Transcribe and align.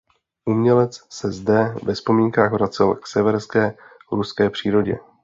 Umělec 0.45 1.01
se 1.13 1.31
zde 1.31 1.75
ve 1.83 1.93
vzpomínkách 1.93 2.51
vracel 2.53 2.95
k 2.95 3.07
severské 3.07 3.75
ruské 4.11 4.49
přírodě. 4.49 4.99